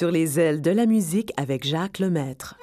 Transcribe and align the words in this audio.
Sur 0.00 0.10
les 0.10 0.40
ailes 0.40 0.62
de 0.62 0.70
la 0.70 0.86
musique 0.86 1.30
avec 1.36 1.62
Jacques 1.62 1.98
Lemaître. 1.98 2.56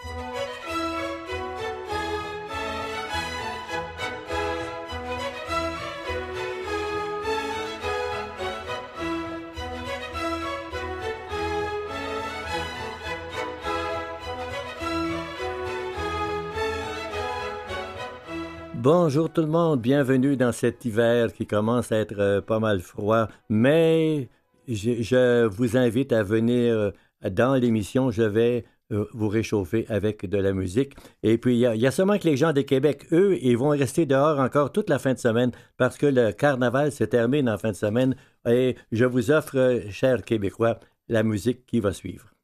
Bonjour 18.73 19.29
tout 19.29 19.41
le 19.41 19.45
monde, 19.45 19.79
bienvenue 19.79 20.37
dans 20.37 20.51
cet 20.51 20.85
hiver 20.85 21.31
qui 21.31 21.45
commence 21.45 21.91
à 21.91 21.97
être 21.97 22.17
euh, 22.17 22.41
pas 22.41 22.59
mal 22.59 22.79
froid, 22.79 23.27
mais 23.47 24.27
je, 24.67 25.45
vous 25.45 25.77
invite 25.77 26.11
à 26.11 26.23
venir 26.23 26.73
euh, 26.73 26.91
dans 27.21 27.55
l'émission, 27.55 28.11
je 28.11 28.23
vais 28.23 28.65
euh, 28.91 29.05
vous 29.13 29.27
réchauffer 29.27 29.85
avec 29.89 30.25
de 30.25 30.37
la 30.37 30.53
musique. 30.53 30.93
Et 31.23 31.37
puis, 31.37 31.55
il 31.55 31.59
y, 31.59 31.87
a 31.87 31.91
seulement 31.91 32.17
que 32.17 32.27
les 32.27 32.37
gens 32.37 32.53
de 32.53 32.61
Québec, 32.61 33.07
eux, 33.11 33.37
ils 33.41 33.57
vont 33.57 33.69
rester 33.69 34.05
dehors 34.05 34.39
encore 34.39 34.71
toute 34.71 34.89
la 34.89 34.99
fin 34.99 35.13
de 35.13 35.19
semaine 35.19 35.51
parce 35.77 35.97
que 35.97 36.05
le 36.05 36.31
carnaval 36.31 36.91
se 36.91 37.03
termine 37.03 37.49
en 37.49 37.57
fin 37.57 37.71
de 37.71 37.75
semaine. 37.75 38.15
Et 38.47 38.75
je 38.91 39.05
vous 39.05 39.31
offre, 39.31 39.81
chers 39.89 40.23
Québécois, 40.23 40.79
la 41.09 41.23
musique 41.23 41.65
qui 41.65 41.79
va 41.79 41.91
suivre. 41.91 42.36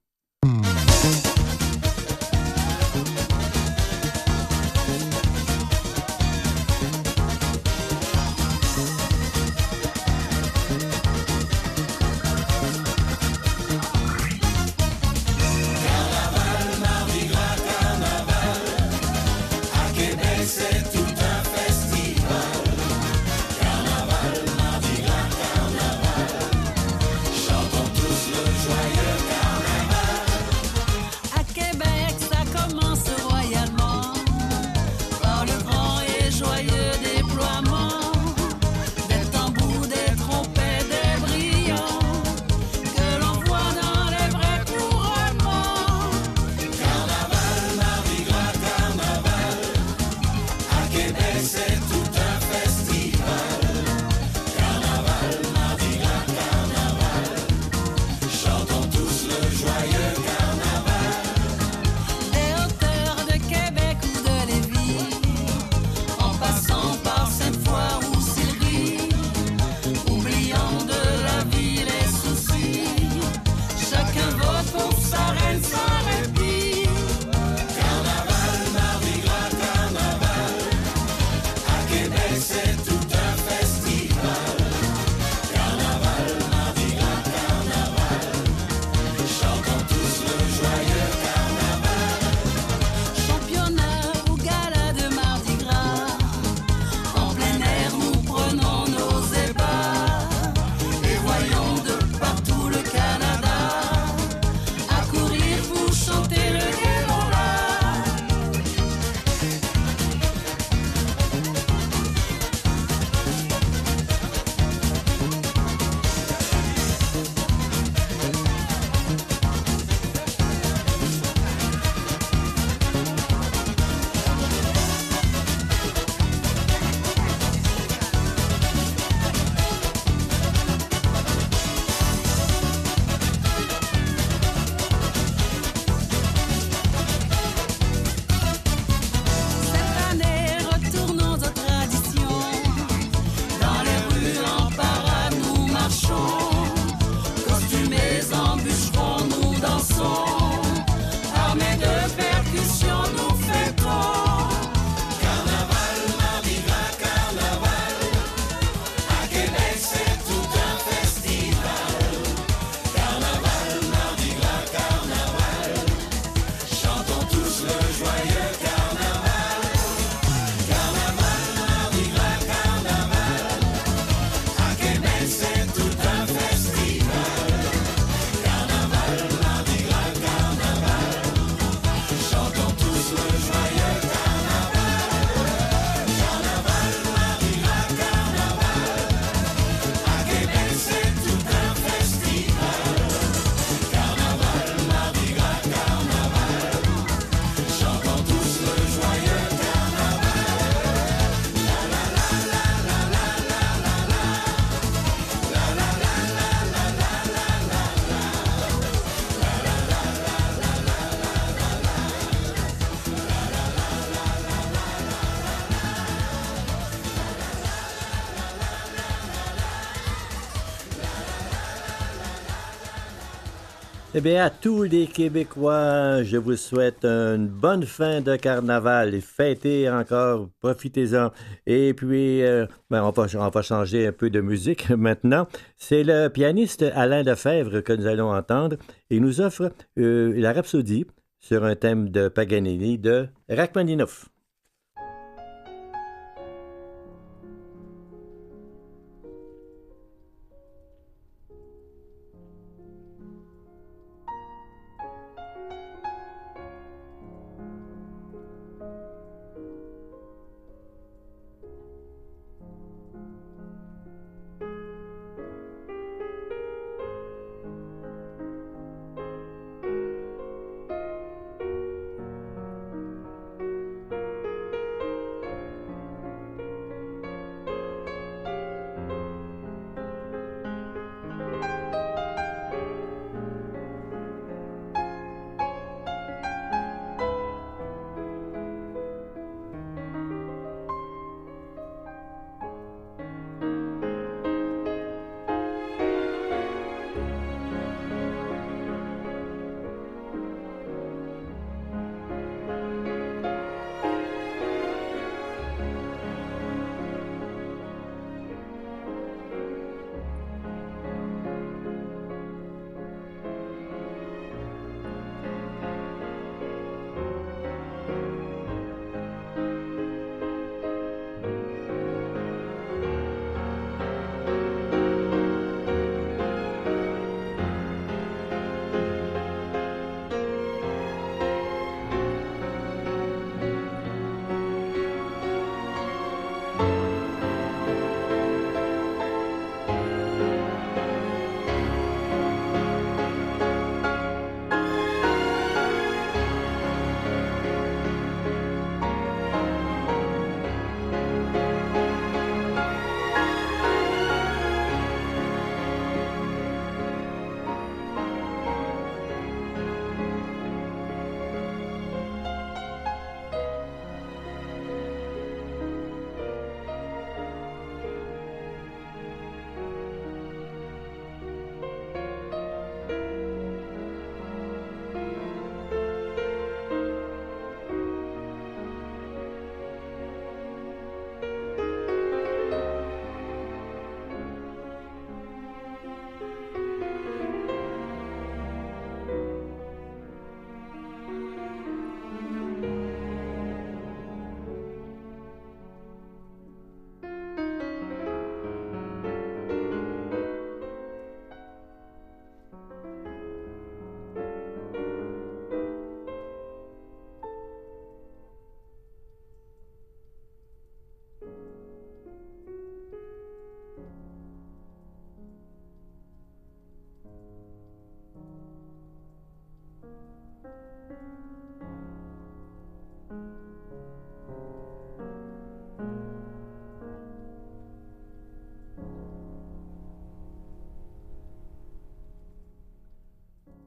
À 224.31 224.49
tous 224.49 224.83
les 224.83 225.07
Québécois, 225.07 226.23
je 226.23 226.37
vous 226.37 226.55
souhaite 226.55 227.03
une 227.03 227.47
bonne 227.47 227.83
fin 227.83 228.21
de 228.21 228.37
carnaval. 228.37 229.19
Fêtez 229.19 229.89
encore, 229.89 230.49
profitez-en. 230.61 231.31
Et 231.67 231.93
puis, 231.93 232.41
euh, 232.41 232.65
ben, 232.89 233.03
on, 233.03 233.11
va, 233.11 233.27
on, 233.35 233.49
va, 233.49 233.61
changer 233.61 234.07
un 234.07 234.11
peu 234.13 234.29
de 234.29 234.39
musique 234.39 234.89
maintenant. 234.97 235.47
C'est 235.75 236.03
le 236.03 236.29
pianiste 236.29 236.85
Alain 236.95 237.23
Lefebvre 237.23 237.81
que 237.81 237.91
nous 237.91 238.07
allons 238.07 238.33
entendre. 238.33 238.77
Il 239.09 239.21
nous 239.21 239.41
offre 239.41 239.73
euh, 239.99 240.33
la 240.37 240.53
rhapsodie 240.53 241.05
sur 241.39 241.65
un 241.65 241.75
thème 241.75 242.09
de 242.09 242.29
Paganini 242.29 242.97
de 242.97 243.27
Rachmaninoff. 243.49 244.29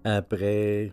Après, 0.09 0.93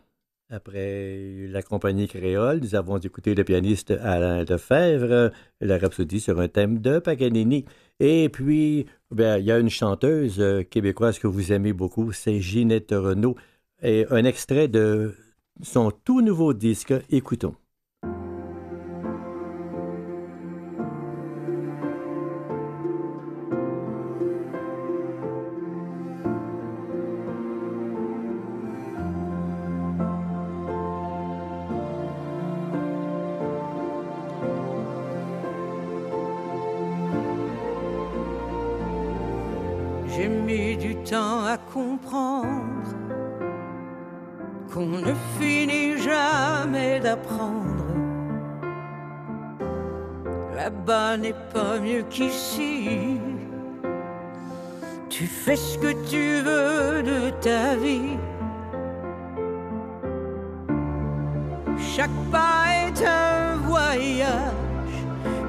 après 0.49 1.45
la 1.47 1.61
compagnie 1.61 2.07
créole, 2.07 2.61
nous 2.61 2.73
avons 2.73 2.97
écouté 2.97 3.35
le 3.35 3.43
pianiste 3.43 3.91
Alain 3.91 4.43
Lefebvre, 4.43 5.31
la 5.61 5.77
rhapsodie 5.77 6.19
sur 6.19 6.39
un 6.39 6.47
thème 6.47 6.79
de 6.79 6.97
Paganini. 6.97 7.65
Et 7.99 8.27
puis, 8.29 8.87
ben, 9.11 9.37
il 9.37 9.45
y 9.45 9.51
a 9.51 9.59
une 9.59 9.69
chanteuse 9.69 10.39
euh, 10.39 10.63
québécoise 10.63 11.19
que 11.19 11.27
vous 11.27 11.51
aimez 11.51 11.73
beaucoup, 11.73 12.11
c'est 12.11 12.39
Ginette 12.39 12.89
Renault. 12.89 13.35
Et 13.83 14.07
un 14.09 14.25
extrait 14.25 14.67
de 14.67 15.13
son 15.61 15.91
tout 15.91 16.21
nouveau 16.21 16.53
disque, 16.53 16.95
écoutons. 17.11 17.55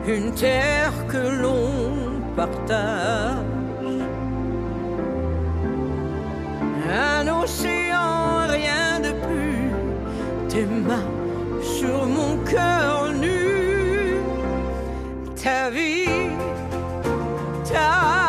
Une 0.07 0.33
terre 0.33 0.93
que 1.09 1.43
l'on 1.43 2.21
partage. 2.37 3.39
Un 6.91 7.27
océan, 7.43 8.47
rien 8.49 9.01
de 9.01 9.13
plus, 9.27 9.71
tes 10.49 10.67
mains 10.67 11.11
sur 11.63 12.07
mon 12.07 12.37
cœur 12.45 13.13
nu, 13.13 14.17
ta 15.43 15.71
vie 15.71 16.31
ta 17.65 18.24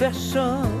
personne. 0.00 0.80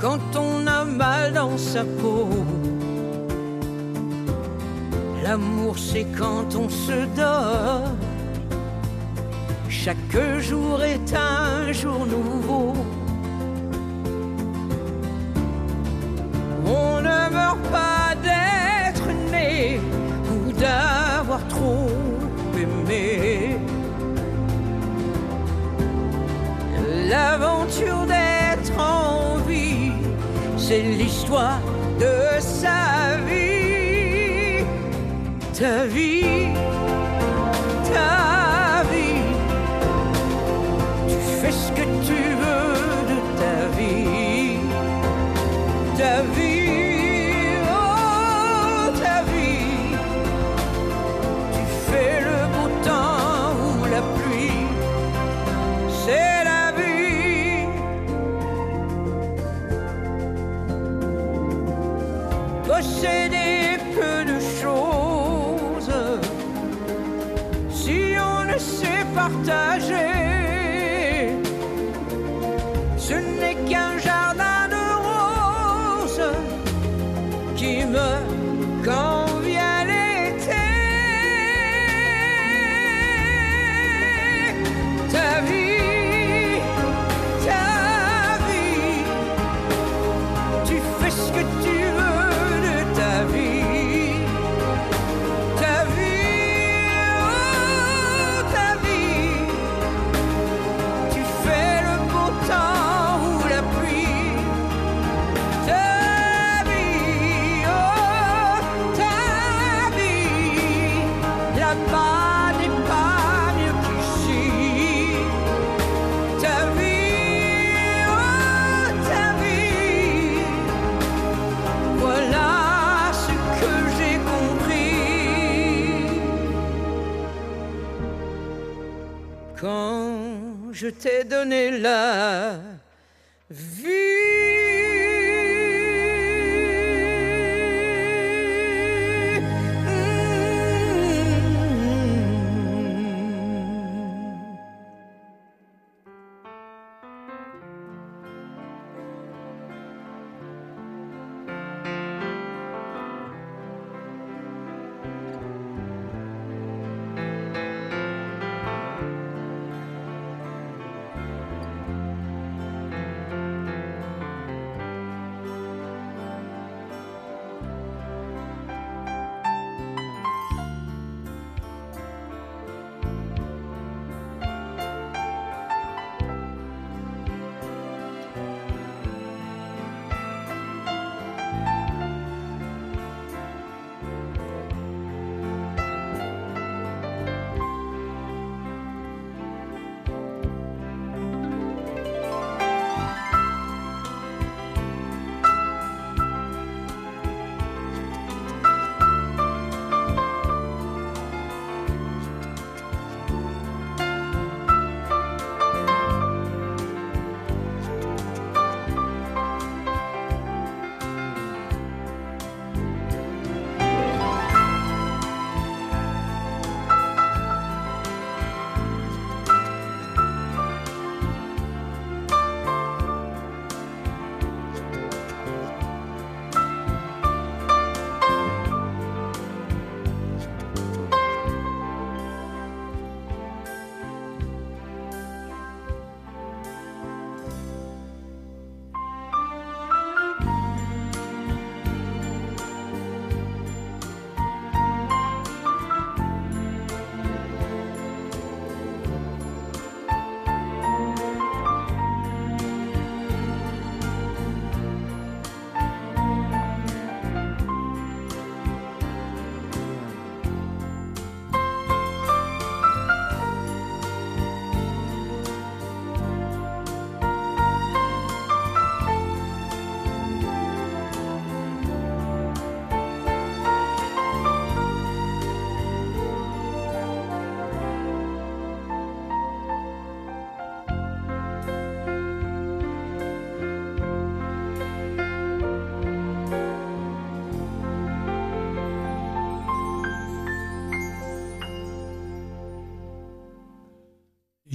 Quand 0.00 0.24
on 0.36 0.64
a 0.68 0.84
mal 0.84 1.32
dans 1.32 1.58
sa 1.58 1.82
peau, 2.00 2.28
l'amour 5.24 5.76
c'est 5.76 6.06
quand 6.16 6.48
on 6.54 6.68
se 6.68 6.98
donne. 7.20 7.96
Chaque 9.68 10.18
jour 10.38 10.82
est 10.84 11.10
un 11.14 11.72
jour 11.72 12.06
nouveau. 12.06 12.72
On 16.64 17.00
ne 17.08 17.18
meurt 17.36 17.64
pas 17.78 18.08
d'être 18.26 19.08
né 19.32 19.80
ou 20.32 20.52
d'avoir 20.52 21.42
trop 21.48 21.90
aimé. 22.62 23.58
L'aventure 27.08 28.06
d'être 28.06 28.78
en 28.78 29.36
vie, 29.48 29.92
c'est 30.56 30.82
l'histoire 30.82 31.60
de 32.00 32.40
sa 32.40 33.16
vie, 33.26 34.64
ta 35.58 35.86
vie, 35.86 36.48
ta 37.92 38.82
vie. 38.90 39.24
Tu 41.08 41.16
fais 41.40 41.52
ce 41.52 41.70
que 41.72 41.86
tu 42.08 42.20
veux 42.40 42.74
de 43.12 43.18
ta 43.40 43.56
vie, 43.78 44.58
ta 45.96 46.22
vie, 46.34 46.45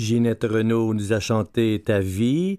Ginette 0.01 0.45
Renault 0.45 0.95
nous 0.95 1.13
a 1.13 1.19
chanté 1.19 1.79
Ta 1.85 1.99
vie. 1.99 2.57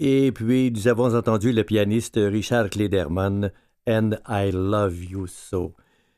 Et 0.00 0.32
puis, 0.32 0.72
nous 0.72 0.88
avons 0.88 1.14
entendu 1.14 1.52
le 1.52 1.62
pianiste 1.62 2.18
Richard 2.18 2.70
Klederman, 2.70 3.52
And 3.86 4.12
I 4.26 4.50
Love 4.52 5.04
You 5.04 5.26
So. 5.26 5.74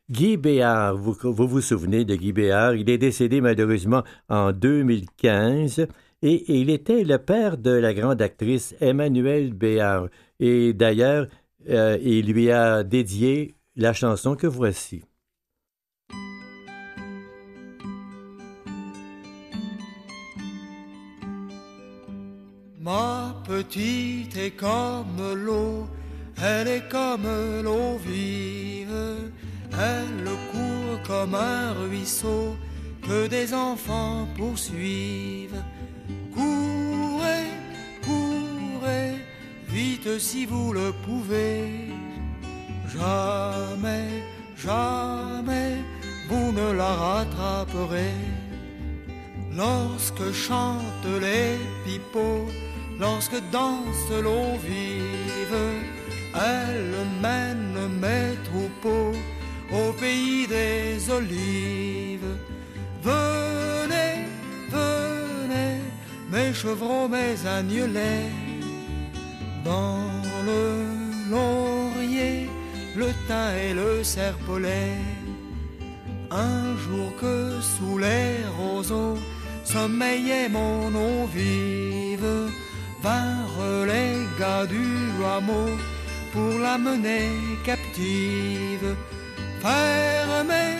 Guy 0.08 0.36
Béard, 0.36 0.96
vous, 0.96 1.16
vous, 1.24 1.60
souvenez 1.60 2.04
de 2.04 2.14
Guy 2.14 2.32
Béard, 2.32 2.76
il 2.76 2.88
est 2.88 2.98
décédé 2.98 3.40
malheureusement 3.40 4.04
en 4.28 4.52
2015 4.52 5.88
et, 6.22 6.60
il 6.60 6.70
était 6.70 7.02
le 7.02 7.18
père 7.18 7.58
de 7.58 7.72
la 7.72 7.92
grande 7.92 8.22
actrice 8.22 8.76
Emmanuelle 8.80 9.52
Béard. 9.52 10.06
Et 10.38 10.72
d'ailleurs, 10.72 11.26
euh, 11.68 11.98
il 12.00 12.32
lui 12.32 12.50
a 12.52 12.84
dédié 12.84 13.56
la 13.74 13.92
chanson 13.92 14.36
que 14.36 14.46
voici. 14.46 15.02
Ma 22.82 23.36
petite 23.46 24.34
est 24.38 24.52
comme 24.52 25.34
l'eau, 25.34 25.86
elle 26.42 26.66
est 26.66 26.88
comme 26.88 27.28
l'eau 27.62 27.98
vive, 27.98 29.30
elle 29.70 30.24
court 30.50 31.02
comme 31.06 31.34
un 31.34 31.72
ruisseau 31.72 32.56
que 33.02 33.26
des 33.26 33.52
enfants 33.52 34.26
poursuivent. 34.34 35.62
Courez, 36.32 37.50
courez, 38.02 39.12
vite 39.68 40.18
si 40.18 40.46
vous 40.46 40.72
le 40.72 40.94
pouvez. 41.04 41.90
Jamais, 42.88 44.24
jamais, 44.56 45.76
vous 46.30 46.50
ne 46.50 46.72
la 46.72 46.94
rattraperez. 46.94 48.14
Lorsque 49.54 50.32
chantent 50.32 51.20
les 51.20 51.58
pipeaux, 51.84 52.46
lorsque 53.00 53.40
danse 53.50 54.10
l'eau 54.22 54.58
vive, 54.62 55.62
elle 56.34 56.94
mène 57.20 57.78
mes 58.04 58.36
troupeaux 58.48 59.16
au 59.72 59.92
pays 59.92 60.46
des 60.46 61.10
olives. 61.10 62.32
Venez, 63.02 64.26
venez, 64.68 65.78
mes 66.30 66.52
chevrons, 66.52 67.08
mes 67.08 67.34
agnelets, 67.46 68.30
dans 69.64 70.10
le 70.44 70.84
laurier, 71.30 72.48
le 72.96 73.08
thym 73.26 73.50
et 73.64 73.72
le 73.72 74.04
serpolet. 74.04 74.92
Un 76.30 76.76
jour 76.76 77.08
que 77.20 77.60
sous 77.60 77.98
les 77.98 78.44
roseaux 78.58 79.18
sommeillait 79.64 80.48
mon 80.48 80.88
eau 80.94 81.26
vive, 81.26 82.50
vinrent 83.02 83.86
les 83.86 84.26
gars 84.38 84.66
du 84.66 84.86
hameau 85.24 85.76
pour 86.32 86.58
la 86.58 86.78
mener 86.78 87.30
captive. 87.64 88.94
Fermez, 89.60 90.78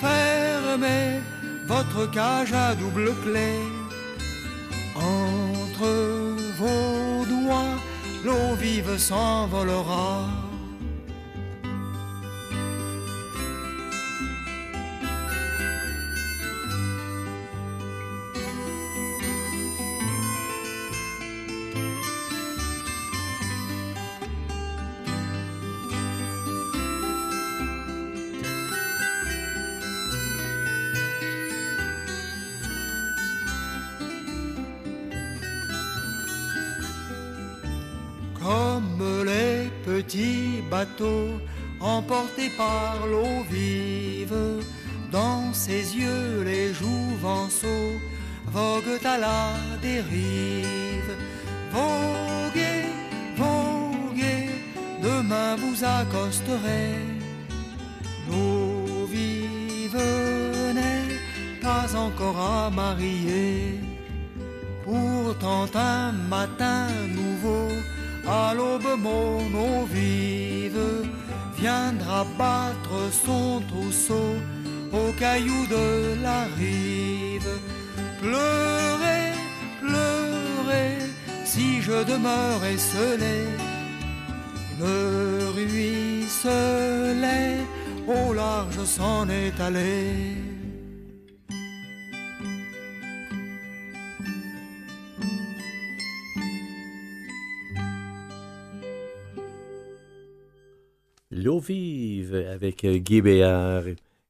fermez 0.00 1.20
votre 1.66 2.10
cage 2.10 2.52
à 2.52 2.74
double 2.74 3.14
clé. 3.22 3.52
Entre 4.94 5.90
vos 6.58 7.24
doigts, 7.26 7.76
l'eau 8.24 8.54
vive 8.56 8.98
s'envolera. 8.98 10.47
Emporté 41.80 42.50
par 42.56 43.06
l'eau 43.06 43.44
vive. 43.50 44.62
Dans 45.10 45.52
ses 45.52 45.96
yeux, 45.96 46.42
les 46.44 46.74
jouvenceaux 46.74 47.94
voguent 48.46 49.04
à 49.04 49.18
la 49.18 49.52
dérive. 49.80 51.12
Voguez, 51.72 52.84
voguez, 53.36 54.50
demain 55.02 55.56
vous 55.56 55.84
accosterez. 55.84 56.94
L'eau 58.28 59.06
vive 59.10 60.02
n'est 60.74 61.60
pas 61.62 61.88
encore 61.96 62.38
à 62.38 62.70
marier. 62.70 63.80
Pourtant 64.84 65.66
un 65.74 66.12
matin 66.12 66.86
nouveau 67.08 67.68
à 68.30 68.54
l'aube 68.54 68.98
mon 68.98 69.38
eau 69.54 69.86
vive 69.86 71.08
viendra 71.56 72.24
battre 72.38 73.10
son 73.24 73.62
trousseau 73.68 74.36
au 74.92 75.12
caillou 75.18 75.66
de 75.66 76.22
la 76.22 76.44
rive. 76.58 77.48
Pleurez, 78.20 79.32
pleurez, 79.80 80.98
si 81.44 81.82
je 81.82 82.04
demeure 82.04 82.64
esselé, 82.64 83.46
le 84.80 85.50
ruisselet 85.54 87.58
au 88.06 88.32
large 88.32 88.84
s'en 88.84 89.28
est 89.28 89.60
allé. 89.60 90.47
L'eau 101.42 101.60
vive 101.60 102.34
avec 102.34 102.84
euh, 102.84 102.98
Guy 102.98 103.22
Béard. 103.22 103.84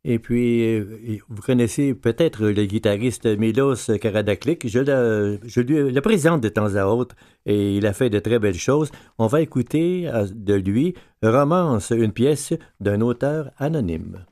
Et 0.04 0.18
puis, 0.18 0.76
euh, 0.76 1.18
vous 1.28 1.42
connaissez 1.42 1.94
peut-être 1.94 2.46
le 2.46 2.64
guitariste 2.64 3.26
Milos 3.26 3.90
Karadaklik. 4.00 4.68
Je 4.68 4.80
le, 4.80 5.40
je 5.44 5.60
lui, 5.60 5.90
le 5.90 6.00
présente 6.00 6.40
de 6.40 6.48
temps 6.48 6.74
à 6.76 6.86
autre 6.86 7.16
et 7.46 7.76
il 7.76 7.86
a 7.86 7.92
fait 7.92 8.10
de 8.10 8.18
très 8.18 8.38
belles 8.38 8.54
choses. 8.54 8.90
On 9.18 9.26
va 9.26 9.40
écouter 9.40 10.08
euh, 10.08 10.26
de 10.32 10.54
lui 10.54 10.94
Romance, 11.22 11.90
une 11.90 12.12
pièce 12.12 12.52
d'un 12.80 13.00
auteur 13.00 13.50
anonyme. 13.58 14.24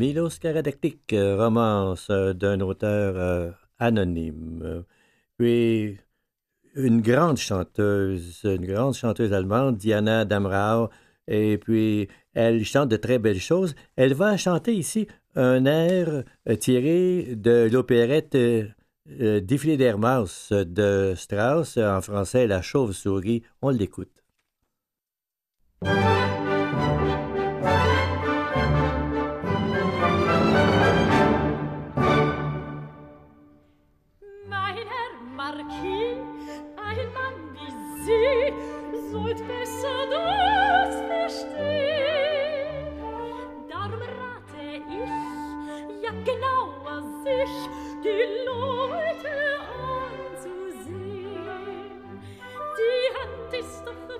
Milos 0.00 0.38
Karadektik, 0.40 1.12
romance 1.12 2.10
d'un 2.10 2.60
auteur 2.60 3.54
anonyme. 3.78 4.84
Puis 5.36 5.98
une 6.74 7.02
grande 7.02 7.36
chanteuse, 7.36 8.40
une 8.44 8.64
grande 8.64 8.94
chanteuse 8.94 9.34
allemande, 9.34 9.76
Diana 9.76 10.24
Damrau, 10.24 10.88
et 11.28 11.58
puis 11.58 12.08
elle 12.32 12.64
chante 12.64 12.88
de 12.88 12.96
très 12.96 13.18
belles 13.18 13.40
choses. 13.40 13.74
Elle 13.96 14.14
va 14.14 14.38
chanter 14.38 14.74
ici 14.74 15.06
un 15.34 15.66
air 15.66 16.24
tiré 16.60 17.34
de 17.36 17.68
l'opérette 17.70 18.34
euh, 18.36 19.40
Défilé 19.42 19.76
de 19.76 21.12
Strauss, 21.14 21.76
en 21.76 22.00
français 22.00 22.46
La 22.46 22.62
chauve-souris. 22.62 23.42
On 23.60 23.68
l'écoute. 23.68 24.24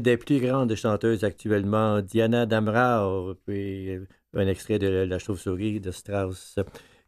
des 0.00 0.16
plus 0.16 0.40
grandes 0.40 0.74
chanteuses 0.74 1.24
actuellement, 1.24 2.00
Diana 2.00 2.46
Damrau, 2.46 3.34
puis 3.46 3.98
un 4.34 4.46
extrait 4.46 4.78
de 4.78 4.86
La 4.86 5.18
chauve-souris 5.18 5.80
de 5.80 5.90
Strauss. 5.90 6.58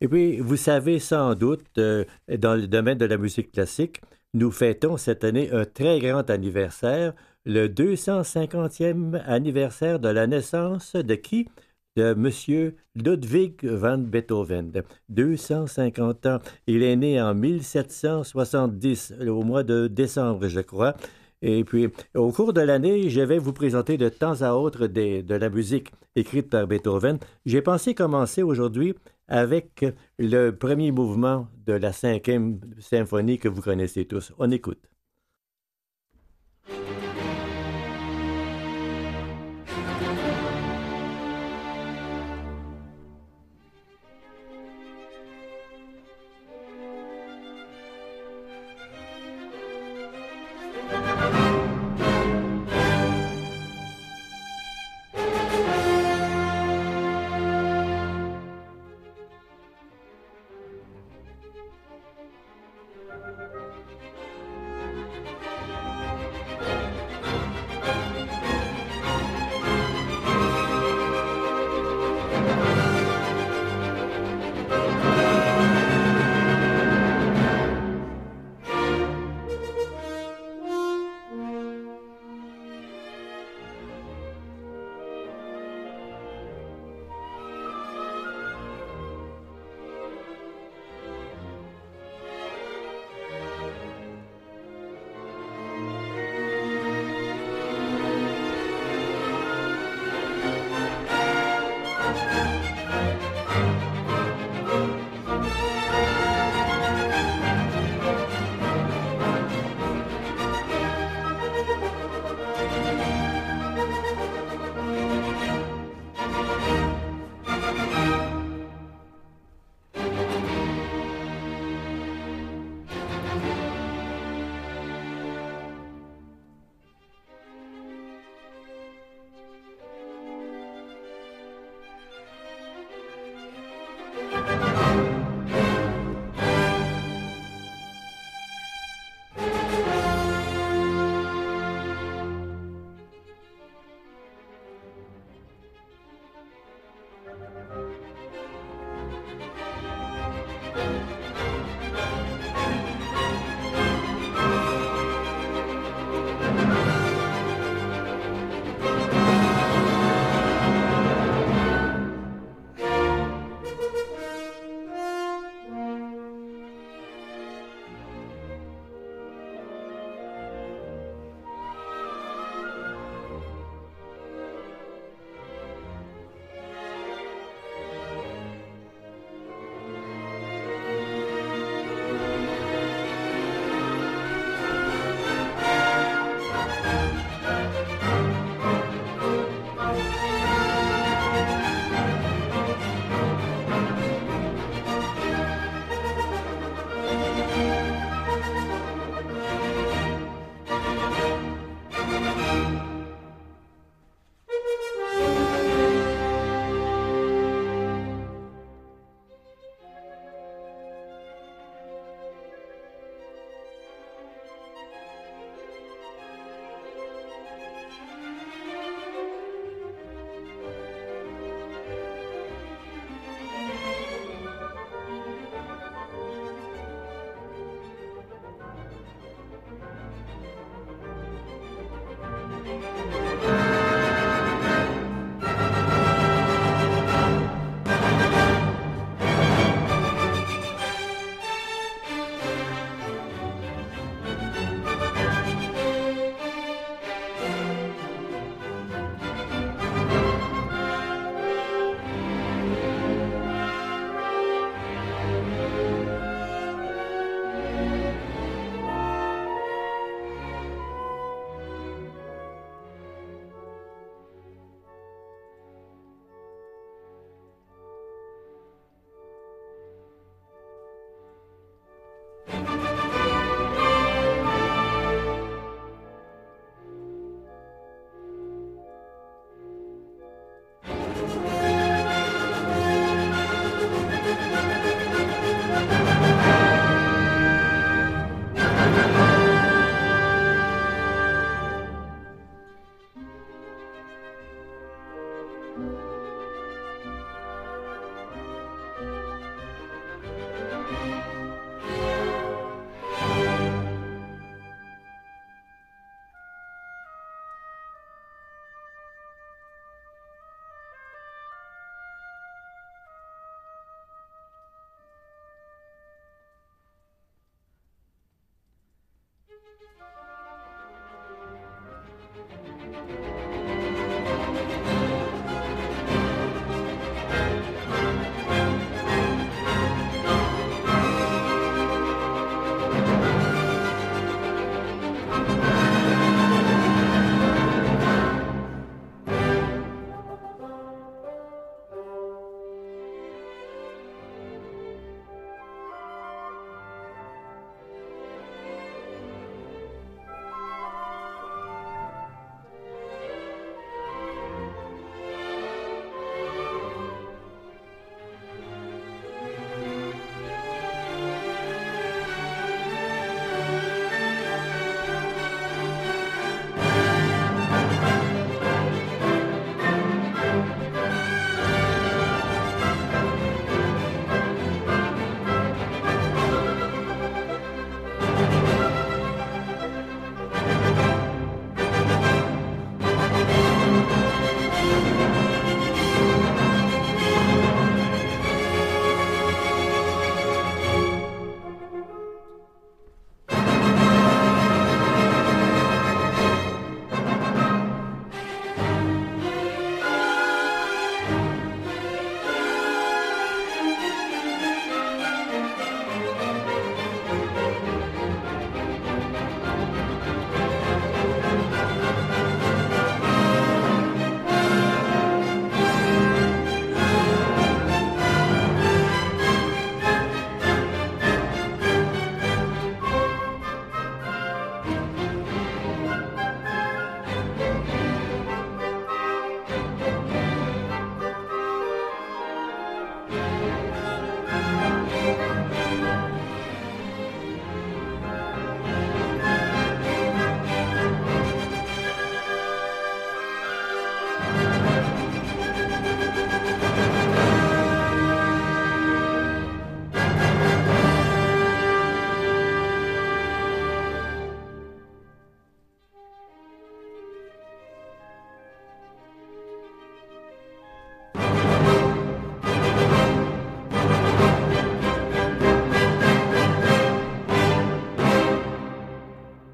Et 0.01 0.09
puis, 0.09 0.39
vous 0.39 0.57
savez 0.57 0.99
sans 0.99 1.35
doute, 1.35 1.67
euh, 1.79 2.05
dans 2.39 2.55
le 2.55 2.67
domaine 2.67 2.99
de 2.99 3.05
la 3.05 3.19
musique 3.19 3.53
classique, 3.53 4.01
nous 4.33 4.51
fêtons 4.51 4.97
cette 4.97 5.25
année 5.25 5.51
un 5.53 5.65
très 5.65 5.99
grand 5.99 6.31
anniversaire, 6.31 7.13
le 7.45 7.69
250e 7.69 9.21
anniversaire 9.27 9.99
de 9.99 10.09
la 10.09 10.27
naissance 10.27 10.95
de 10.95 11.15
qui? 11.15 11.49
De 11.97 12.13
M. 12.13 12.73
Ludwig 12.95 13.65
van 13.65 13.99
Beethoven. 13.99 14.71
250 15.09 16.27
ans. 16.27 16.39
Il 16.69 16.85
est 16.85 16.95
né 16.95 17.21
en 17.21 17.35
1770, 17.35 19.15
au 19.27 19.43
mois 19.43 19.65
de 19.65 19.89
décembre, 19.89 20.47
je 20.47 20.61
crois. 20.61 20.95
Et 21.43 21.65
puis, 21.65 21.89
au 22.15 22.33
cours 22.33 22.53
de 22.53 22.61
l'année, 22.61 23.09
je 23.09 23.21
vais 23.21 23.39
vous 23.39 23.53
présenter 23.53 23.97
de 23.97 24.09
temps 24.09 24.43
à 24.43 24.53
autre 24.53 24.87
de 24.87 25.35
la 25.35 25.49
musique 25.49 25.91
écrite 26.15 26.51
par 26.51 26.67
Beethoven. 26.67 27.19
J'ai 27.47 27.63
pensé 27.63 27.95
commencer 27.95 28.43
aujourd'hui 28.43 28.95
avec 29.29 29.85
le 30.19 30.51
premier 30.51 30.91
mouvement 30.91 31.49
de 31.67 31.73
la 31.73 31.93
cinquième 31.93 32.61
symphonie 32.79 33.39
que 33.39 33.49
vous 33.49 33.63
connaissez 33.63 34.05
tous. 34.05 34.33
On 34.39 34.51
écoute. 34.51 34.91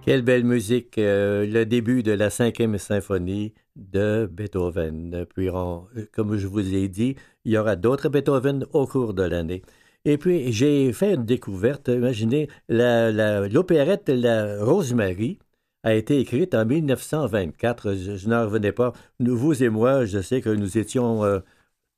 Quelle 0.06 0.22
belle 0.22 0.44
musique, 0.44 0.98
euh, 0.98 1.44
le 1.44 1.66
début 1.66 2.04
de 2.04 2.12
la 2.12 2.30
cinquième 2.30 2.78
symphonie 2.78 3.54
de 3.74 4.30
Beethoven. 4.30 5.26
Puis, 5.34 5.48
comme 6.12 6.36
je 6.36 6.46
vous 6.46 6.74
ai 6.76 6.86
dit, 6.86 7.16
il 7.44 7.50
y 7.50 7.58
aura 7.58 7.74
d'autres 7.74 8.08
Beethoven 8.08 8.66
au 8.72 8.86
cours 8.86 9.14
de 9.14 9.24
l'année. 9.24 9.62
Et 10.04 10.16
puis, 10.16 10.52
j'ai 10.52 10.92
fait 10.92 11.14
une 11.14 11.24
découverte. 11.24 11.88
Imaginez, 11.88 12.48
l'opérette 12.68 14.08
la, 14.08 14.64
Rosemary 14.64 15.40
a 15.82 15.94
été 15.94 16.20
écrite 16.20 16.54
en 16.54 16.64
1924. 16.64 17.94
Je, 17.94 18.28
n'en 18.28 18.44
revenais 18.44 18.70
pas. 18.70 18.92
Vous 19.18 19.64
et 19.64 19.70
moi, 19.70 20.04
je 20.04 20.20
sais 20.20 20.40
que 20.40 20.50
nous 20.50 20.78
étions 20.78 21.24
euh, 21.24 21.40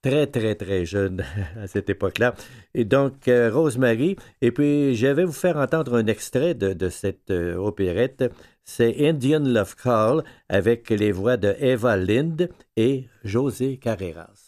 très, 0.02 0.26
très, 0.26 0.54
très 0.54 0.84
jeunes 0.84 1.24
à 1.56 1.66
cette 1.66 1.90
époque-là. 1.90 2.34
Et 2.74 2.84
donc, 2.84 3.28
euh, 3.28 3.50
Rosemary. 3.52 4.16
Et 4.40 4.52
puis, 4.52 4.94
je 4.94 5.06
vais 5.06 5.24
vous 5.24 5.32
faire 5.32 5.56
entendre 5.56 5.94
un 5.96 6.06
extrait 6.06 6.54
de, 6.54 6.88
cette 6.88 7.30
euh, 7.30 7.56
opérette. 7.56 8.24
C'est 8.64 9.08
Indian 9.08 9.40
Love 9.40 9.76
Call 9.76 10.24
avec 10.48 10.90
les 10.90 11.12
voix 11.12 11.36
de 11.36 11.54
Eva 11.58 11.96
Lind 11.96 12.48
et 12.76 13.08
José 13.24 13.78
Carreras. 13.78 14.47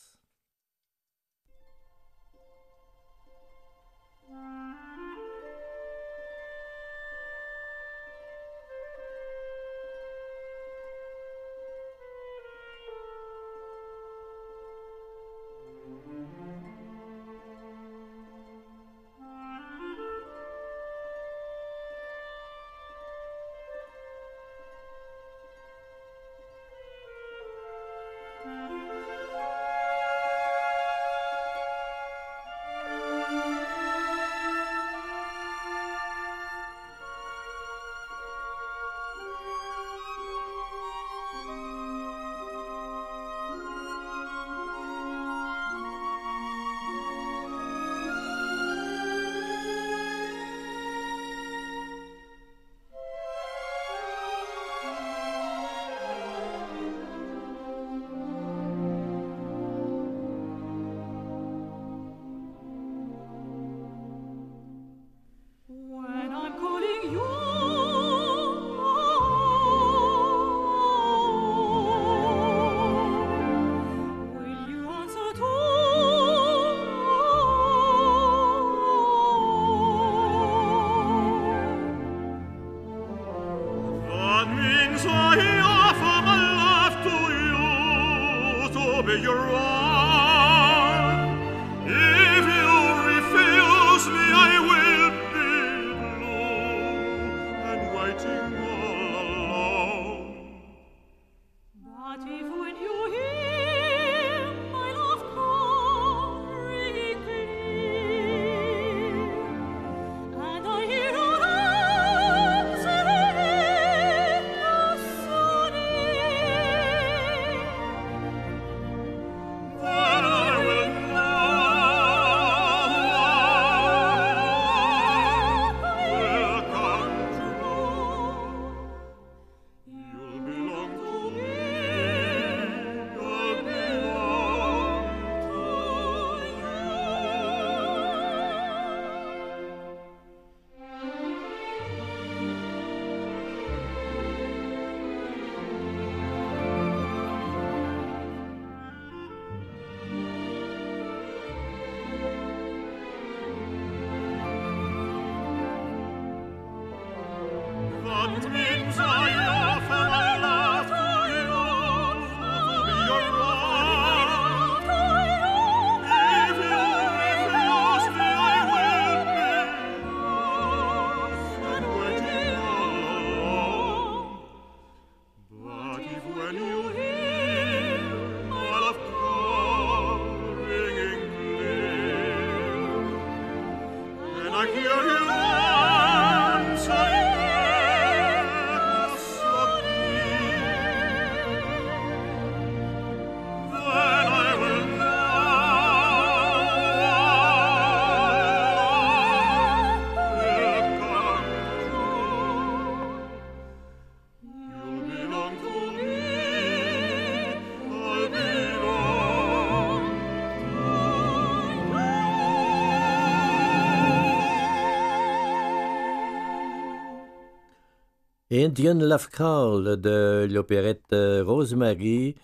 Indian 218.53 218.95
Love 218.95 219.29
Call 219.29 219.97
de 220.01 220.49
l'opérette 220.51 221.13
euh, 221.13 221.45
Rosemary, 221.45 222.35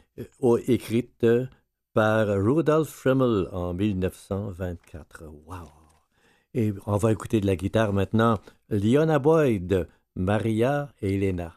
euh, 0.41 0.59
écrite 0.69 1.27
par 1.95 2.29
Rudolf 2.29 2.89
Fremmel 2.89 3.49
en 3.51 3.75
1924. 3.75 5.25
Wow! 5.47 5.67
Et 6.55 6.73
on 6.87 6.97
va 6.97 7.11
écouter 7.11 7.41
de 7.41 7.47
la 7.47 7.57
guitare 7.57 7.93
maintenant. 7.93 8.39
Liona 8.71 9.19
Boyd, 9.19 9.89
Maria 10.15 10.93
et 11.03 11.17
Elena. 11.17 11.57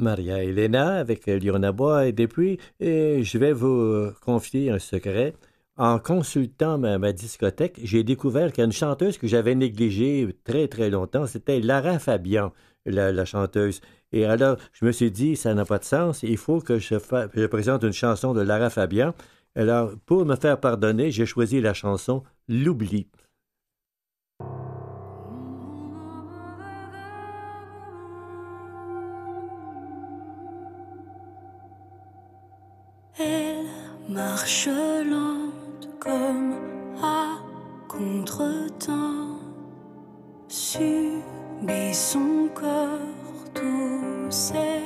Maria 0.00 0.42
Elena 0.42 0.98
avec 0.98 1.26
Liona 1.26 1.72
Bois. 1.72 2.06
Et 2.06 2.12
depuis, 2.12 2.58
et 2.80 3.22
je 3.22 3.38
vais 3.38 3.52
vous 3.52 4.10
confier 4.24 4.70
un 4.70 4.78
secret. 4.78 5.34
En 5.76 5.98
consultant 5.98 6.76
ma, 6.76 7.12
discothèque, 7.12 7.80
j'ai 7.82 8.04
découvert 8.04 8.52
qu'il 8.52 8.58
y 8.58 8.62
a 8.62 8.66
une 8.66 8.72
chanteuse 8.72 9.16
que 9.16 9.26
j'avais 9.26 9.54
négligée 9.54 10.36
très, 10.44 10.68
très 10.68 10.90
longtemps. 10.90 11.26
C'était 11.26 11.60
Lara 11.60 11.98
Fabian, 11.98 12.52
la, 12.84 13.24
chanteuse. 13.24 13.80
Et 14.12 14.26
alors, 14.26 14.58
je 14.72 14.84
me 14.84 14.92
suis 14.92 15.10
dit, 15.10 15.36
ça 15.36 15.54
n'a 15.54 15.64
pas 15.64 15.78
de 15.78 15.84
sens. 15.84 16.22
Il 16.22 16.36
faut 16.36 16.60
que 16.60 16.78
je 16.78 17.46
présente 17.46 17.82
une 17.82 17.92
chanson 17.92 18.34
de 18.34 18.42
Lara 18.42 18.68
Fabian. 18.68 19.14
Alors, 19.54 19.92
pour 20.06 20.26
me 20.26 20.36
faire 20.36 20.60
pardonner, 20.60 21.10
j'ai 21.10 21.26
choisi 21.26 21.60
la 21.60 21.72
chanson 21.72 22.22
L'oubli. 22.46 23.06
Marche 34.10 34.68
lente 34.68 35.88
comme 36.00 36.54
à 37.00 37.38
contre-temps, 37.88 39.38
subit 40.48 41.94
son 41.94 42.48
corps 42.52 43.44
tous 43.54 44.30
ses 44.30 44.82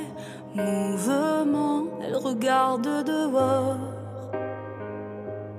mouvements. 0.53 1.85
Elle 2.03 2.15
regarde 2.15 3.03
dehors 3.03 3.79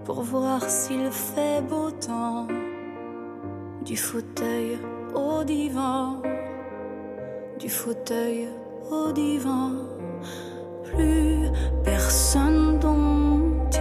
pour 0.04 0.22
voir 0.22 0.62
s'il 0.62 1.10
fait 1.10 1.60
beau 1.68 1.90
temps. 1.90 2.46
Du 3.84 3.96
fauteuil 3.96 4.78
au 5.14 5.42
divan, 5.42 6.22
du 7.58 7.68
fauteuil 7.68 8.48
au 8.90 9.10
divan 9.12 9.72
plus 10.84 11.50
personne 11.84 12.45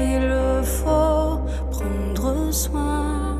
il 0.02 0.64
faut 0.64 1.40
prendre 1.72 2.52
soin, 2.52 3.38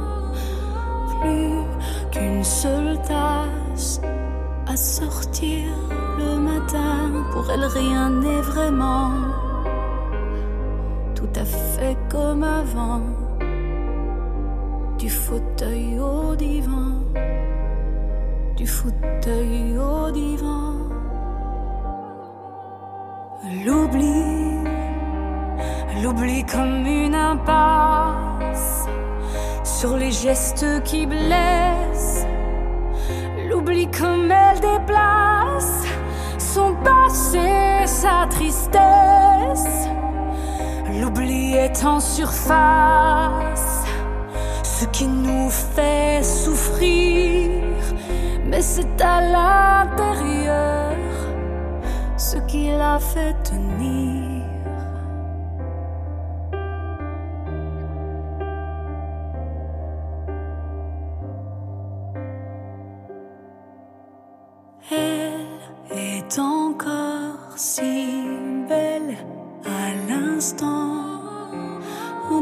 plus 1.22 1.64
qu'une 2.12 2.44
seule 2.44 2.98
tasse 3.02 4.02
à 4.68 4.76
sortir 4.76 5.64
le 6.18 6.38
matin. 6.40 7.26
Pour 7.32 7.50
elle, 7.52 7.66
rien 7.66 8.10
n'est 8.10 8.42
vraiment 8.42 9.12
tout 11.16 11.40
à 11.40 11.46
fait 11.46 11.98
comme 12.10 12.44
avant. 12.44 13.02
Du 14.98 15.10
fauteuil 15.10 16.00
au 16.00 16.36
divan, 16.36 16.92
du 18.56 18.66
fauteuil 18.66 19.78
au 19.78 20.12
divan. 20.12 20.74
L'oubli, 23.66 24.25
l'oubli 26.06 26.46
comme 26.46 26.86
une 26.86 27.16
impasse 27.16 28.86
sur 29.64 29.98
les 29.98 30.12
gestes 30.12 30.84
qui 30.84 31.08
blessent. 31.08 32.28
L'oubli 33.50 33.90
comme 33.90 34.32
elle 34.32 34.60
déplace 34.60 35.84
son 36.38 36.76
passé, 36.84 37.88
sa 37.88 38.28
tristesse. 38.30 39.90
L'oubli 41.02 41.56
est 41.56 41.84
en 41.84 42.00
surface, 42.00 43.84
ce 44.62 44.86
qui 44.86 45.08
nous 45.08 45.50
fait 45.50 46.22
souffrir, 46.24 47.50
mais 48.46 48.62
c'est 48.62 49.02
à 49.02 49.22
l'intérieur 49.22 50.98
ce 52.16 52.38
qui 52.48 52.70
l'a 52.70 53.00
fait 53.00 53.36
tenir. 53.42 54.15
Encore 66.38 67.56
si 67.56 68.24
belle 68.68 69.18
à 69.66 70.10
l'instant 70.10 71.06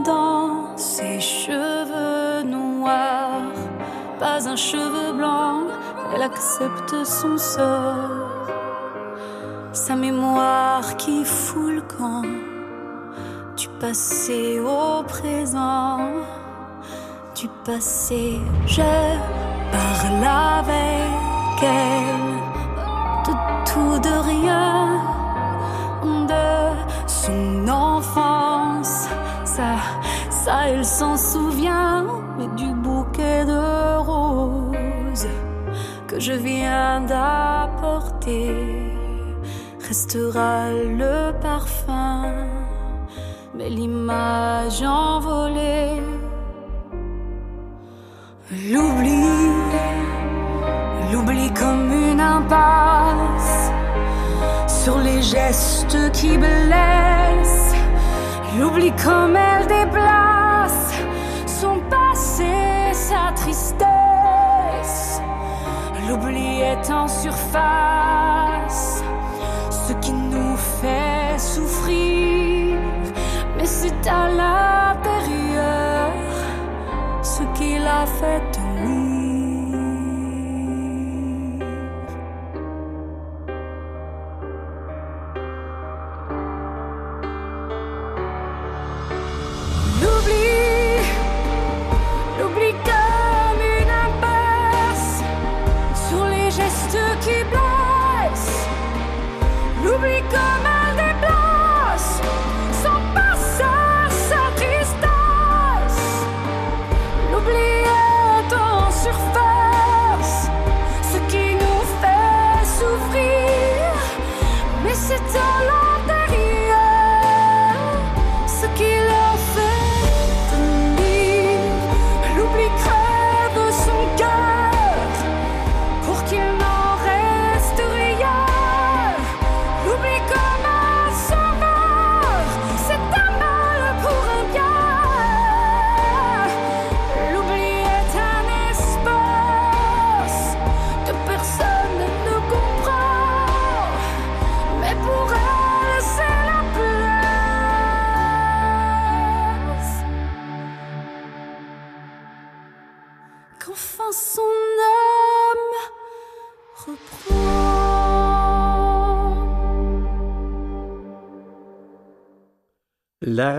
dans 0.06 0.76
ses 0.78 1.20
cheveux 1.20 2.44
noirs, 2.44 3.54
pas 4.20 4.48
un 4.48 4.56
cheveu 4.56 5.14
blanc, 5.14 5.62
elle 6.14 6.24
accepte 6.24 7.06
son 7.06 7.38
sort 7.38 8.24
sa 9.74 9.96
mémoire 9.96 10.98
qui 10.98 11.26
fout 11.26 11.74
le 11.74 11.82
camp 11.82 12.22
du 13.58 13.68
passé 13.80 14.60
au 14.60 15.04
présent, 15.04 16.00
du 17.36 17.48
passé. 17.66 18.40
Je 18.68 18.82
parle 19.72 20.24
avec 20.24 21.64
elle 21.64 22.23
ça, 30.44 30.68
elle 30.68 30.84
s'en 30.84 31.16
souvient, 31.16 32.06
mais 32.38 32.48
du 32.62 32.74
bouquet 32.74 33.46
de 33.46 33.98
roses 33.98 35.28
que 36.08 36.20
je 36.20 36.34
viens 36.34 37.00
d'apporter 37.02 38.54
restera 39.88 40.70
le 40.72 41.32
parfum, 41.39 42.26
mais 43.56 43.70
l'image 43.70 44.84
envolée. 44.84 46.02
L'oubli, 48.70 49.24
l'oubli 51.12 51.54
comme 51.54 51.89
une 52.10 52.20
impasse 52.20 53.72
sur 54.68 54.98
les 54.98 55.22
gestes 55.22 56.12
qui 56.12 56.38
blessent. 56.38 57.76
L'oubli 58.60 58.91
comme 59.04 59.36
elle 59.36 59.68
déplace 59.68 60.33
L'oubli 66.08 66.62
est 66.62 66.91
en 66.91 67.08
surface. 67.08 69.04
Ce 69.70 69.93
qui 69.93 70.12
nous 70.12 70.58
fait 70.58 71.38
souffrir, 71.38 72.78
mais 73.58 73.66
c'est 73.66 74.08
à 74.08 74.28
l'intérieur 74.30 76.14
ce 77.22 77.43
qui 77.58 77.78
l'a 77.78 78.06
fait 78.06 78.62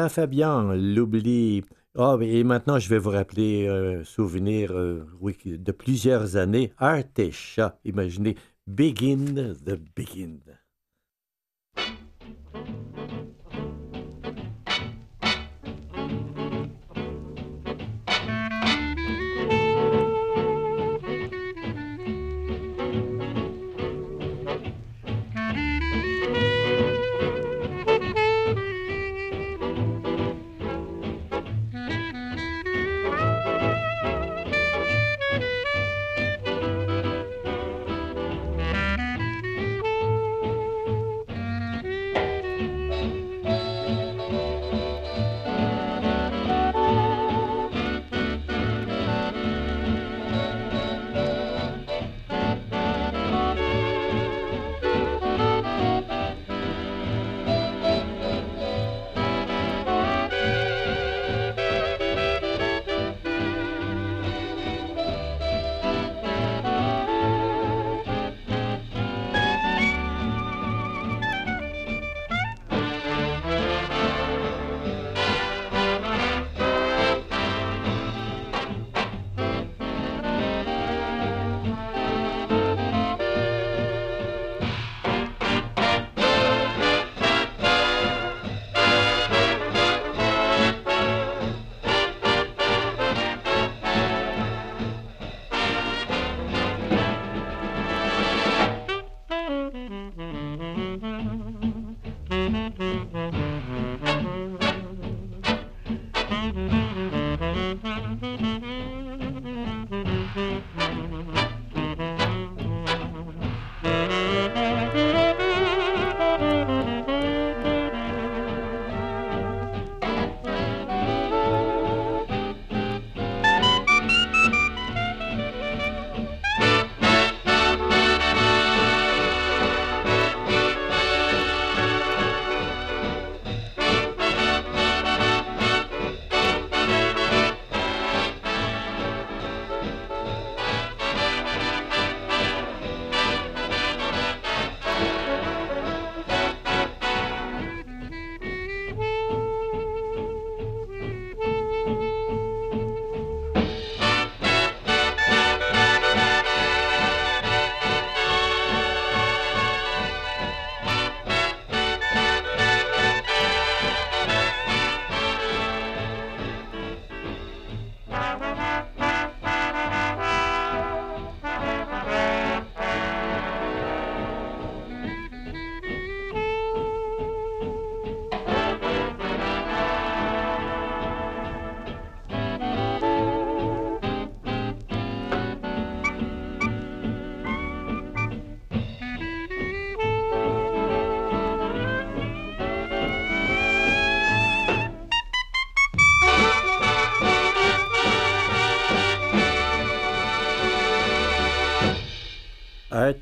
Lara 0.05 0.11
Fabian, 0.11 0.74
l'oubli. 0.74 1.64
Ah, 1.96 2.18
et 2.20 2.44
maintenant, 2.44 2.78
je 2.78 2.90
vais 2.90 2.98
vous 2.98 3.09
rappeler 3.09 3.68
un 3.68 4.05
souvenir 4.05 4.72
euh, 4.72 5.07
de 5.46 5.72
plusieurs 5.72 6.36
années. 6.36 6.74
Artesha, 6.76 7.78
imaginez, 7.86 8.36
Begin 8.66 9.55
the 9.64 9.80
Begin. 9.96 10.40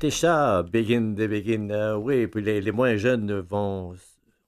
Artécha, 0.03 0.63
Begin 0.63 1.13
de 1.13 1.27
Begin. 1.27 1.95
Oui, 1.95 2.27
puis 2.27 2.41
les, 2.41 2.71
moins 2.73 2.97
jeunes 2.97 3.39
vont, 3.39 3.95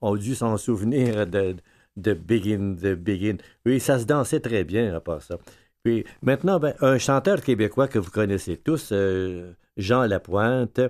ont 0.02 0.16
dû 0.18 0.36
s'en 0.36 0.58
souvenir 0.58 1.26
de, 1.26 1.56
de 1.96 2.14
Begin 2.14 2.76
de 2.76 2.94
Begin. 2.94 3.38
Oui, 3.66 3.80
ça 3.80 3.98
se 3.98 4.04
dansait 4.04 4.42
très 4.42 4.66
bien 4.66 4.94
à 4.94 5.00
part 5.00 5.22
ça. 5.22 5.38
Puis 5.82 6.04
maintenant, 6.22 6.60
ben, 6.60 6.74
un 6.82 6.98
chanteur 6.98 7.42
québécois 7.42 7.88
que 7.88 8.00
vous 8.00 8.12
connaissez 8.12 8.58
tous, 8.58 8.90
euh, 8.92 9.54
Jean 9.78 10.04
Lapointe, 10.04 10.82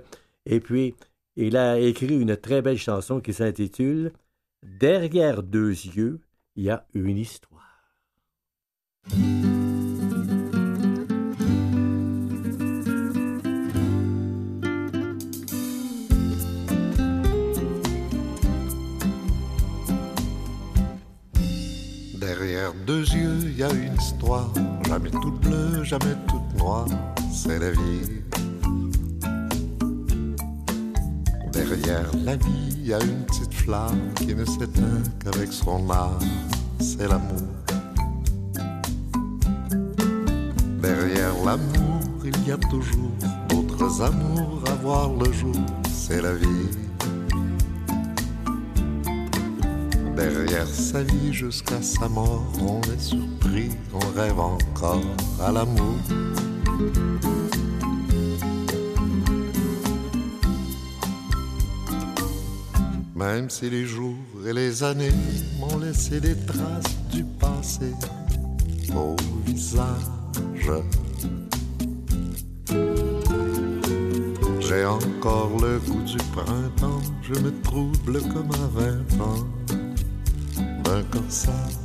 et 0.48 0.60
puis 0.60 0.96
il 1.36 1.58
a 1.58 1.78
écrit 1.78 2.20
une 2.20 2.36
très 2.36 2.64
belle 2.64 2.80
chanson 2.80 3.20
qui 3.20 3.34
s'intitule 3.34 4.14
Derrière 4.64 5.44
deux 5.44 5.70
yeux, 5.70 6.22
il 6.56 6.64
y 6.64 6.70
a 6.72 6.88
une 6.96 7.20
histoire. 7.20 7.62
Deux 22.86 23.02
yeux, 23.02 23.40
il 23.44 23.58
y 23.58 23.64
a 23.64 23.72
une 23.72 23.96
histoire, 23.96 24.52
jamais 24.88 25.10
toute 25.10 25.40
bleue, 25.42 25.84
jamais 25.84 26.16
toute 26.28 26.60
noire, 26.60 26.88
c'est 27.32 27.58
la 27.58 27.72
vie. 27.72 28.22
Derrière 31.52 32.06
la 32.24 32.36
vie, 32.36 32.70
il 32.78 32.88
y 32.88 32.94
a 32.94 33.02
une 33.02 33.26
petite 33.26 33.54
flamme 33.54 34.14
qui 34.16 34.36
ne 34.36 34.46
s'éteint 34.46 35.02
qu'avec 35.24 35.52
son 35.52 35.90
âme, 35.90 36.20
c'est 36.80 37.08
l'amour. 37.08 37.48
Derrière 40.82 41.34
l'amour, 41.44 42.02
il 42.24 42.48
y 42.48 42.52
a 42.52 42.58
toujours 42.58 43.12
d'autres 43.50 44.02
amours 44.04 44.62
à 44.68 44.76
voir 44.76 45.10
le 45.14 45.32
jour, 45.32 45.56
c'est 45.92 46.22
la 46.22 46.34
vie. 46.34 46.70
Derrière 50.16 50.68
sa 50.68 51.04
vie 51.04 51.34
jusqu'à 51.34 51.82
sa 51.82 52.08
mort, 52.08 52.46
on 52.62 52.80
est 52.94 53.02
surpris, 53.02 53.70
on 53.94 54.00
rêve 54.18 54.40
encore 54.40 55.02
à 55.42 55.52
l'amour. 55.52 55.98
Même 63.14 63.50
si 63.50 63.70
les 63.70 63.86
jours 63.86 64.16
et 64.48 64.54
les 64.54 64.84
années 64.84 65.12
m'ont 65.60 65.78
laissé 65.80 66.22
des 66.22 66.36
traces 66.46 66.96
du 67.12 67.24
passé 67.24 67.92
au 68.96 69.16
visage. 69.46 70.72
J'ai 74.62 74.86
encore 74.86 75.52
le 75.62 75.80
goût 75.80 76.04
du 76.04 76.18
printemps, 76.34 77.02
je 77.22 77.34
me 77.40 77.52
trouble 77.62 78.22
comme 78.34 78.52
à 78.52 78.68
vingt 78.80 79.22
ans 79.22 79.85
d'un 80.86 81.04
corsage. 81.04 81.78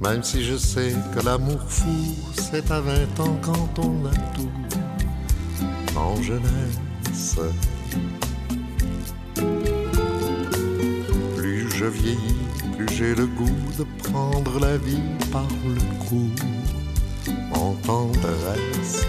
Même 0.00 0.22
si 0.22 0.44
je 0.44 0.56
sais 0.56 0.94
que 1.14 1.24
l'amour 1.24 1.60
fou, 1.66 2.14
c'est 2.34 2.70
à 2.70 2.80
vingt 2.80 3.20
ans 3.20 3.36
quand 3.42 3.78
on 3.78 4.06
a 4.06 4.14
tout 4.34 4.50
en 5.96 6.20
jeunesse. 6.22 7.38
Plus 11.36 11.70
je 11.70 11.84
vieillis, 11.86 12.18
plus 12.76 12.88
j'ai 12.96 13.14
le 13.14 13.26
goût 13.26 13.62
de 13.78 13.84
prendre 14.08 14.60
la 14.60 14.76
vie 14.76 15.08
par 15.32 15.48
le 15.64 15.80
cou, 16.06 16.28
en 17.52 17.74
tendresse. 17.86 19.06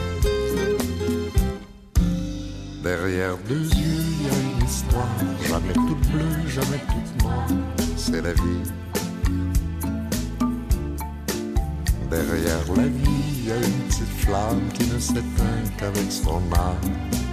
Derrière 2.84 3.36
deux 3.50 3.68
yeux, 3.74 4.06
il 4.22 4.28
y 4.28 4.30
a 4.30 4.45
jamais 5.48 5.74
toute 5.74 6.08
bleue, 6.12 6.48
jamais 6.48 6.82
toute 6.88 7.24
noire, 7.24 7.48
c'est 7.96 8.22
la 8.22 8.34
vie. 8.34 8.64
Derrière 12.10 12.66
la 12.76 12.84
vie, 12.84 13.24
il 13.38 13.48
y 13.48 13.52
a 13.52 13.58
une 13.58 13.88
petite 13.88 14.14
flamme 14.20 14.62
qui 14.74 14.88
ne 14.92 15.00
s'éteint 15.00 15.64
qu'avec 15.78 16.12
son 16.12 16.42
âme, 16.54 16.76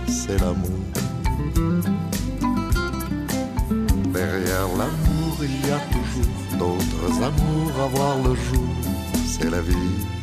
c'est 0.08 0.38
l'amour. 0.40 0.80
Derrière 4.12 4.68
l'amour, 4.76 5.38
il 5.42 5.68
y 5.68 5.70
a 5.70 5.80
toujours 5.90 6.58
d'autres 6.58 7.22
amours 7.22 7.80
à 7.82 7.86
voir 7.88 8.16
le 8.18 8.34
jour, 8.34 8.74
c'est 9.26 9.50
la 9.50 9.60
vie. 9.60 10.21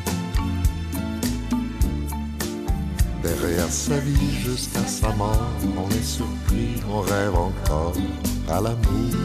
Derrière 3.41 3.71
sa 3.71 3.97
vie 3.99 4.35
jusqu'à 4.43 4.85
sa 4.85 5.09
mort, 5.13 5.49
on 5.77 5.89
est 5.89 6.03
surpris, 6.03 6.75
on 6.91 6.99
rêve 6.99 7.35
encore 7.35 7.93
à 8.49 8.59
l'amour. 8.59 9.15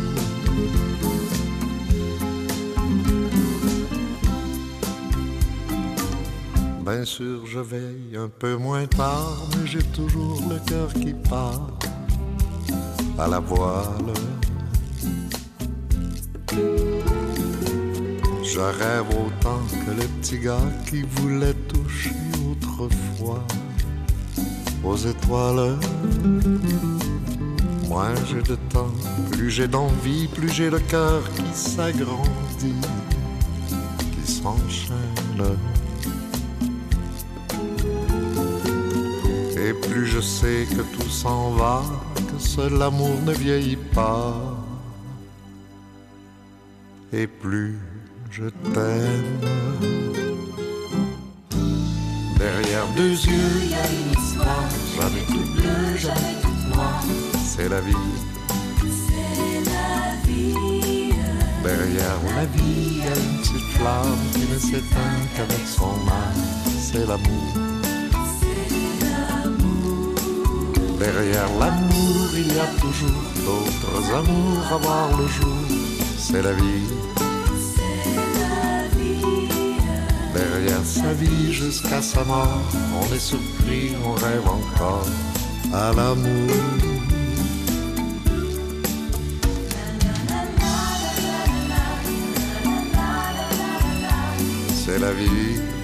Bien 6.87 7.05
sûr, 7.05 7.45
je 7.45 7.59
veille 7.59 8.17
un 8.17 8.29
peu 8.29 8.57
moins 8.57 8.87
tard, 8.87 9.49
mais 9.57 9.67
j'ai 9.67 9.83
toujours 9.83 10.41
le 10.49 10.59
cœur 10.69 10.93
qui 10.93 11.13
part 11.29 11.71
à 13.19 13.27
la 13.27 13.41
voile. 13.41 14.13
Je 18.45 18.61
rêve 18.61 19.09
autant 19.11 19.61
que 19.85 20.01
les 20.01 20.07
petits 20.07 20.39
gars 20.39 20.71
qui 20.87 21.03
voulaient 21.03 21.55
toucher 21.69 22.13
autrefois 22.49 23.45
aux 24.85 24.97
étoiles. 24.97 25.77
Moins 27.89 28.15
j'ai 28.29 28.43
de 28.43 28.57
temps, 28.71 28.93
plus 29.33 29.51
j'ai 29.51 29.69
d'envie, 29.69 30.27
plus 30.29 30.49
j'ai 30.49 30.71
le 30.71 30.81
cœur 30.81 31.23
qui 31.35 31.53
s'agrandit, 31.53 32.83
qui 34.15 34.33
s'enchaîne. 34.33 35.59
Et 39.57 39.73
plus 39.73 40.07
je 40.07 40.21
sais 40.21 40.67
que 40.71 40.83
tout 40.97 41.09
s'en 41.09 41.51
va, 41.53 41.83
que 42.17 42.43
seul 42.43 42.75
l'amour 42.75 43.17
ne 43.25 43.33
vieillit 43.33 43.85
pas. 43.95 44.35
Et 47.13 47.27
plus 47.27 47.79
je 48.31 48.49
t'aime. 48.73 49.41
Derrière 52.37 52.87
deux 52.97 53.13
yeux, 53.13 53.71
a 55.01 55.09
une 55.09 55.11
histoire, 55.11 55.11
jamais 55.11 55.25
toute 55.27 55.53
bleue, 55.55 55.97
jamais 55.97 56.37
toute 56.43 56.75
noire. 56.75 57.05
C'est 57.45 57.69
la 57.69 57.81
vie. 57.81 57.95
Derrière 61.63 62.21
la 62.37 62.45
vie, 62.45 62.61
il 62.87 62.99
y 62.99 63.03
a 63.03 63.17
une 63.17 63.39
petite 63.39 63.69
flamme 63.77 64.19
qui 64.35 64.47
ne 64.53 64.59
s'éteint 64.59 65.21
qu'avec 65.35 65.67
son 65.67 65.85
âme. 65.85 66.43
C'est 66.81 67.07
l'amour. 67.07 67.53
Derrière 70.99 71.49
l'amour, 71.59 72.29
il 72.35 72.55
y 72.55 72.61
a 72.61 72.67
toujours 72.81 73.25
d'autres 73.45 74.15
amours 74.15 74.73
à 74.73 74.77
voir 74.77 75.09
le 75.19 75.27
jour. 75.27 75.65
C'est 76.19 76.43
la 76.43 76.53
vie. 76.53 76.89
Derrière 80.35 80.85
sa 80.85 81.13
vie 81.13 81.53
jusqu'à 81.53 82.03
sa 82.03 82.25
mort, 82.25 82.63
on 83.01 83.15
est 83.15 83.19
surpris, 83.19 83.54
on 84.05 84.13
rêve 84.13 84.47
encore 84.47 85.07
à 85.73 85.93
l'amour. 85.93 86.51
C'est 94.85 94.99
la 94.99 95.13
vie. 95.13 95.75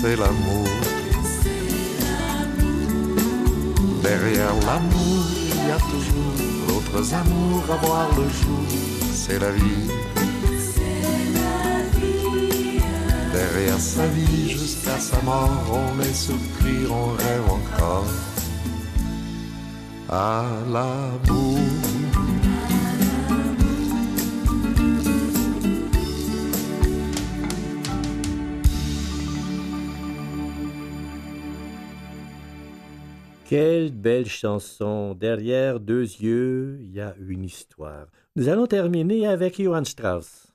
c'est 0.00 0.16
l'amour. 0.16 0.68
Derrière 4.02 4.54
l'amour, 4.66 5.24
il 5.52 5.68
y 5.68 5.70
a 5.70 5.78
toujours 5.78 6.34
d'autres 6.68 7.14
amours 7.14 7.64
à 7.70 7.76
voir 7.86 8.08
le 8.16 8.28
jour. 8.28 8.99
C'est 9.30 9.38
la 9.38 9.52
vie. 9.52 9.86
Derrière 13.32 13.78
sa 13.78 14.06
vie 14.08 14.50
jusqu'à 14.50 14.98
sa 14.98 15.22
mort, 15.22 15.70
on 15.70 16.00
est 16.00 16.12
surpris, 16.12 16.84
on 16.90 17.10
rêve 17.10 17.48
encore 17.48 18.10
à 20.08 20.42
l'amour. 20.66 22.09
Quelle 33.50 33.90
belle 33.90 34.28
chanson. 34.28 35.16
Derrière 35.16 35.80
deux 35.80 36.02
yeux, 36.02 36.78
il 36.82 36.92
y 36.92 37.00
a 37.00 37.16
une 37.18 37.42
histoire. 37.42 38.06
Nous 38.36 38.48
allons 38.48 38.68
terminer 38.68 39.26
avec 39.26 39.60
Johann 39.60 39.84
Strauss. 39.84 40.49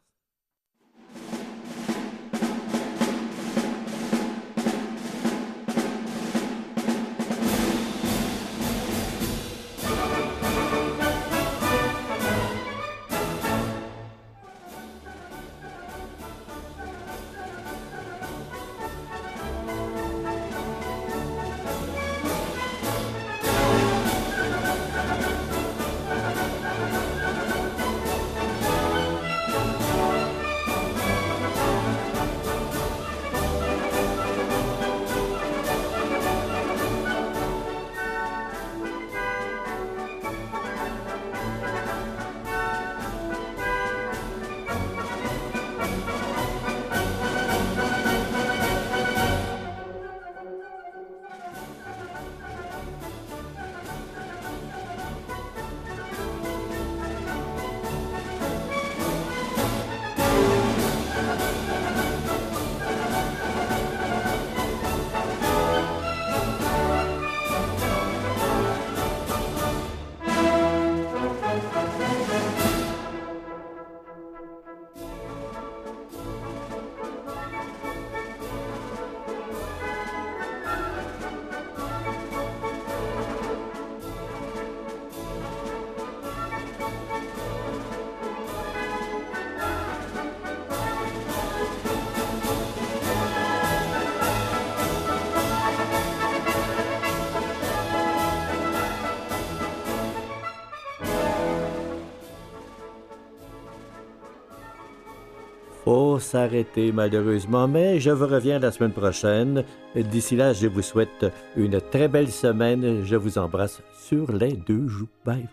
Faut 105.96 106.20
s'arrêter 106.20 106.91
malheureusement, 106.91 107.70
mais 107.70 108.02
je 108.02 108.12
vous 108.12 108.28
reviens 108.28 108.60
la 108.60 108.70
semaine 108.70 108.91
prochaine. 108.91 109.64
D'ici 109.96 110.36
là, 110.36 110.52
je 110.52 110.68
vous 110.68 110.82
souhaite 110.82 111.26
une 111.56 111.80
très 111.80 112.10
belle 112.10 112.32
semaine. 112.32 113.06
Je 113.06 113.16
vous 113.16 113.38
embrasse 113.38 113.82
sur 113.98 114.30
les 114.34 114.58
deux 114.68 114.89
joues. 114.89 115.08
Bye. 115.26 115.48